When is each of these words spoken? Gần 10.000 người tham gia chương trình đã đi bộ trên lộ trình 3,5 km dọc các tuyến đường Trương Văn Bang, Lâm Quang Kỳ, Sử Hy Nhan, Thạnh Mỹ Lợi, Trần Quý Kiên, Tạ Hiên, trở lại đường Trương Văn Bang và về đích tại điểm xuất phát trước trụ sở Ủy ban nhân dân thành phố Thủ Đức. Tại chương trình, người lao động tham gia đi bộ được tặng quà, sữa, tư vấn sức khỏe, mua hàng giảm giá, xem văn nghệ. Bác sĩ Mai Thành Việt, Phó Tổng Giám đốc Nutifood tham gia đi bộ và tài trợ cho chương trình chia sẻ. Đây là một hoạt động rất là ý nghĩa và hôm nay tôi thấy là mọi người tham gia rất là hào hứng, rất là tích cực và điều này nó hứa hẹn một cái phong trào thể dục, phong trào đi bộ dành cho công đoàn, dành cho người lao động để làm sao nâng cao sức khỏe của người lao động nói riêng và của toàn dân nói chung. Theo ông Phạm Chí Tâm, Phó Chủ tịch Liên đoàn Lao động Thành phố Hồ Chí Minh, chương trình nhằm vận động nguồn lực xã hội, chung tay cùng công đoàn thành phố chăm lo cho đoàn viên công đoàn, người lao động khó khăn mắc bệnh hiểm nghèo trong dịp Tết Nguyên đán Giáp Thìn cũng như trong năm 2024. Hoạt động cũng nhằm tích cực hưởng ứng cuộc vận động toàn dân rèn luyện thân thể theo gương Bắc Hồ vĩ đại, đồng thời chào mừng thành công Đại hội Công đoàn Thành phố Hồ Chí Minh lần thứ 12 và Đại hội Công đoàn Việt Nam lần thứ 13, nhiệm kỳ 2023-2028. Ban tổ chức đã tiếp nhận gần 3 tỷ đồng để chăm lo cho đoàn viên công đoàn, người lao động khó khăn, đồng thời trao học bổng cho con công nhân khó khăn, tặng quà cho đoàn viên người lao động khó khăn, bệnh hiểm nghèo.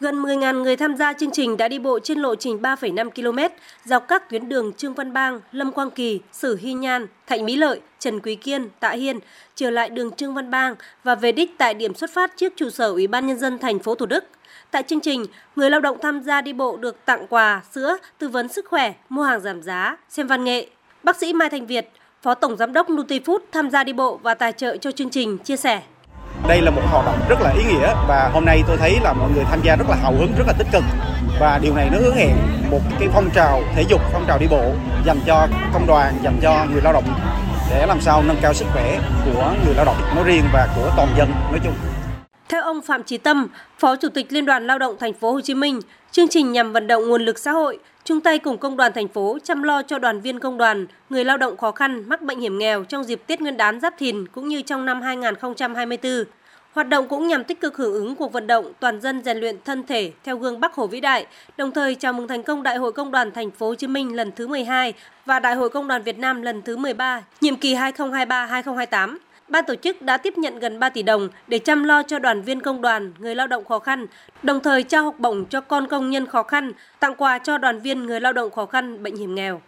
Gần 0.00 0.22
10.000 0.22 0.62
người 0.62 0.76
tham 0.76 0.96
gia 0.96 1.12
chương 1.12 1.30
trình 1.30 1.56
đã 1.56 1.68
đi 1.68 1.78
bộ 1.78 1.98
trên 1.98 2.18
lộ 2.18 2.34
trình 2.34 2.58
3,5 2.62 3.10
km 3.10 3.54
dọc 3.84 4.08
các 4.08 4.30
tuyến 4.30 4.48
đường 4.48 4.72
Trương 4.72 4.94
Văn 4.94 5.12
Bang, 5.12 5.40
Lâm 5.52 5.72
Quang 5.72 5.90
Kỳ, 5.90 6.20
Sử 6.32 6.56
Hy 6.56 6.72
Nhan, 6.72 7.06
Thạnh 7.26 7.44
Mỹ 7.44 7.56
Lợi, 7.56 7.80
Trần 7.98 8.20
Quý 8.20 8.34
Kiên, 8.34 8.68
Tạ 8.80 8.90
Hiên, 8.90 9.18
trở 9.54 9.70
lại 9.70 9.90
đường 9.90 10.10
Trương 10.16 10.34
Văn 10.34 10.50
Bang 10.50 10.74
và 11.04 11.14
về 11.14 11.32
đích 11.32 11.58
tại 11.58 11.74
điểm 11.74 11.94
xuất 11.94 12.10
phát 12.10 12.32
trước 12.36 12.52
trụ 12.56 12.70
sở 12.70 12.88
Ủy 12.88 13.06
ban 13.06 13.26
nhân 13.26 13.38
dân 13.38 13.58
thành 13.58 13.78
phố 13.78 13.94
Thủ 13.94 14.06
Đức. 14.06 14.24
Tại 14.70 14.82
chương 14.82 15.00
trình, 15.00 15.24
người 15.56 15.70
lao 15.70 15.80
động 15.80 15.98
tham 16.02 16.22
gia 16.22 16.40
đi 16.40 16.52
bộ 16.52 16.76
được 16.76 17.04
tặng 17.04 17.26
quà, 17.30 17.62
sữa, 17.72 17.96
tư 18.18 18.28
vấn 18.28 18.48
sức 18.48 18.66
khỏe, 18.68 18.94
mua 19.08 19.22
hàng 19.22 19.40
giảm 19.40 19.62
giá, 19.62 19.96
xem 20.08 20.26
văn 20.26 20.44
nghệ. 20.44 20.66
Bác 21.02 21.16
sĩ 21.16 21.32
Mai 21.32 21.50
Thành 21.50 21.66
Việt, 21.66 21.88
Phó 22.22 22.34
Tổng 22.34 22.56
Giám 22.56 22.72
đốc 22.72 22.90
Nutifood 22.90 23.38
tham 23.52 23.70
gia 23.70 23.84
đi 23.84 23.92
bộ 23.92 24.20
và 24.22 24.34
tài 24.34 24.52
trợ 24.52 24.76
cho 24.76 24.92
chương 24.92 25.10
trình 25.10 25.38
chia 25.38 25.56
sẻ. 25.56 25.82
Đây 26.48 26.62
là 26.62 26.70
một 26.70 26.82
hoạt 26.90 27.06
động 27.06 27.18
rất 27.28 27.40
là 27.40 27.50
ý 27.50 27.64
nghĩa 27.64 27.94
và 28.08 28.30
hôm 28.32 28.44
nay 28.44 28.62
tôi 28.66 28.76
thấy 28.76 28.98
là 29.02 29.12
mọi 29.12 29.30
người 29.34 29.44
tham 29.44 29.60
gia 29.62 29.76
rất 29.76 29.88
là 29.88 29.96
hào 29.96 30.12
hứng, 30.12 30.32
rất 30.38 30.44
là 30.46 30.52
tích 30.58 30.66
cực 30.72 30.82
và 31.40 31.58
điều 31.62 31.74
này 31.74 31.88
nó 31.92 31.98
hứa 31.98 32.14
hẹn 32.14 32.36
một 32.70 32.80
cái 32.98 33.08
phong 33.14 33.30
trào 33.34 33.62
thể 33.74 33.84
dục, 33.88 34.00
phong 34.12 34.24
trào 34.28 34.38
đi 34.38 34.46
bộ 34.50 34.72
dành 35.06 35.18
cho 35.26 35.48
công 35.72 35.86
đoàn, 35.86 36.14
dành 36.24 36.38
cho 36.42 36.66
người 36.72 36.82
lao 36.82 36.92
động 36.92 37.04
để 37.70 37.86
làm 37.86 38.00
sao 38.00 38.22
nâng 38.22 38.36
cao 38.42 38.54
sức 38.54 38.66
khỏe 38.72 39.00
của 39.24 39.54
người 39.64 39.74
lao 39.74 39.84
động 39.84 39.96
nói 40.14 40.24
riêng 40.24 40.44
và 40.52 40.68
của 40.76 40.90
toàn 40.96 41.08
dân 41.18 41.30
nói 41.50 41.60
chung. 41.64 41.74
Theo 42.48 42.62
ông 42.62 42.82
Phạm 42.82 43.02
Chí 43.02 43.18
Tâm, 43.18 43.48
Phó 43.78 43.96
Chủ 43.96 44.08
tịch 44.08 44.32
Liên 44.32 44.46
đoàn 44.46 44.66
Lao 44.66 44.78
động 44.78 44.96
Thành 45.00 45.12
phố 45.12 45.32
Hồ 45.32 45.40
Chí 45.40 45.54
Minh, 45.54 45.80
chương 46.10 46.28
trình 46.28 46.52
nhằm 46.52 46.72
vận 46.72 46.86
động 46.86 47.08
nguồn 47.08 47.22
lực 47.22 47.38
xã 47.38 47.52
hội, 47.52 47.78
chung 48.04 48.20
tay 48.20 48.38
cùng 48.38 48.58
công 48.58 48.76
đoàn 48.76 48.92
thành 48.94 49.08
phố 49.08 49.38
chăm 49.44 49.62
lo 49.62 49.82
cho 49.82 49.98
đoàn 49.98 50.20
viên 50.20 50.40
công 50.40 50.58
đoàn, 50.58 50.86
người 51.10 51.24
lao 51.24 51.36
động 51.36 51.56
khó 51.56 51.70
khăn 51.70 52.08
mắc 52.08 52.22
bệnh 52.22 52.40
hiểm 52.40 52.58
nghèo 52.58 52.84
trong 52.84 53.04
dịp 53.04 53.22
Tết 53.26 53.40
Nguyên 53.40 53.56
đán 53.56 53.80
Giáp 53.80 53.94
Thìn 53.98 54.28
cũng 54.28 54.48
như 54.48 54.62
trong 54.62 54.84
năm 54.84 55.02
2024. 55.02 56.24
Hoạt 56.76 56.88
động 56.88 57.08
cũng 57.08 57.28
nhằm 57.28 57.44
tích 57.44 57.60
cực 57.60 57.76
hưởng 57.76 57.92
ứng 57.92 58.16
cuộc 58.16 58.32
vận 58.32 58.46
động 58.46 58.72
toàn 58.80 59.00
dân 59.00 59.22
rèn 59.24 59.38
luyện 59.38 59.56
thân 59.64 59.86
thể 59.86 60.12
theo 60.24 60.36
gương 60.36 60.60
Bắc 60.60 60.74
Hồ 60.74 60.86
vĩ 60.86 61.00
đại, 61.00 61.26
đồng 61.56 61.72
thời 61.72 61.94
chào 61.94 62.12
mừng 62.12 62.28
thành 62.28 62.42
công 62.42 62.62
Đại 62.62 62.76
hội 62.76 62.92
Công 62.92 63.10
đoàn 63.10 63.32
Thành 63.32 63.50
phố 63.50 63.66
Hồ 63.66 63.74
Chí 63.74 63.86
Minh 63.86 64.16
lần 64.16 64.32
thứ 64.32 64.46
12 64.46 64.92
và 65.26 65.38
Đại 65.38 65.54
hội 65.54 65.70
Công 65.70 65.88
đoàn 65.88 66.02
Việt 66.02 66.18
Nam 66.18 66.42
lần 66.42 66.62
thứ 66.62 66.76
13, 66.76 67.22
nhiệm 67.40 67.56
kỳ 67.56 67.74
2023-2028. 67.74 69.16
Ban 69.48 69.64
tổ 69.64 69.74
chức 69.74 70.02
đã 70.02 70.16
tiếp 70.16 70.38
nhận 70.38 70.58
gần 70.58 70.78
3 70.78 70.88
tỷ 70.88 71.02
đồng 71.02 71.28
để 71.48 71.58
chăm 71.58 71.84
lo 71.84 72.02
cho 72.02 72.18
đoàn 72.18 72.42
viên 72.42 72.60
công 72.60 72.82
đoàn, 72.82 73.12
người 73.18 73.34
lao 73.34 73.46
động 73.46 73.64
khó 73.64 73.78
khăn, 73.78 74.06
đồng 74.42 74.60
thời 74.60 74.82
trao 74.82 75.04
học 75.04 75.14
bổng 75.18 75.44
cho 75.44 75.60
con 75.60 75.86
công 75.86 76.10
nhân 76.10 76.26
khó 76.26 76.42
khăn, 76.42 76.72
tặng 77.00 77.14
quà 77.14 77.38
cho 77.38 77.58
đoàn 77.58 77.80
viên 77.80 78.06
người 78.06 78.20
lao 78.20 78.32
động 78.32 78.50
khó 78.50 78.66
khăn, 78.66 79.02
bệnh 79.02 79.16
hiểm 79.16 79.34
nghèo. 79.34 79.60